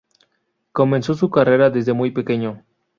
Comenzó 0.71 1.13
su 1.13 1.29
carrera 1.29 1.69
desde 1.69 1.93
muy 1.93 2.09
pequeño. 2.09 2.63